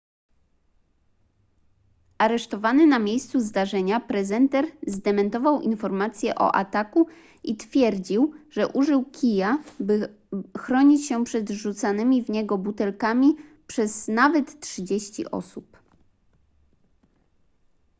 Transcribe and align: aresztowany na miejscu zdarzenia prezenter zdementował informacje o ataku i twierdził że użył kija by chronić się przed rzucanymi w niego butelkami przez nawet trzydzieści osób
aresztowany 2.19 2.87
na 2.87 2.99
miejscu 2.99 3.39
zdarzenia 3.39 3.99
prezenter 3.99 4.65
zdementował 4.87 5.61
informacje 5.61 6.35
o 6.35 6.55
ataku 6.55 7.07
i 7.43 7.55
twierdził 7.57 8.33
że 8.49 8.67
użył 8.67 9.05
kija 9.05 9.63
by 9.79 10.15
chronić 10.57 11.07
się 11.07 11.23
przed 11.23 11.49
rzucanymi 11.49 12.23
w 12.23 12.29
niego 12.29 12.57
butelkami 12.57 13.35
przez 13.67 14.07
nawet 14.07 14.59
trzydzieści 14.59 15.31
osób 15.31 15.77